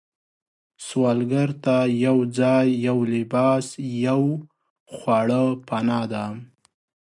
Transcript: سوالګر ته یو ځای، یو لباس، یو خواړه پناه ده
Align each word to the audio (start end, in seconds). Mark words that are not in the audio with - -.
سوالګر 0.85 1.49
ته 1.63 1.75
یو 2.05 2.17
ځای، 2.37 2.67
یو 2.87 2.97
لباس، 3.13 3.65
یو 4.13 4.21
خواړه 4.95 5.41
پناه 5.67 6.05
ده 6.11 6.25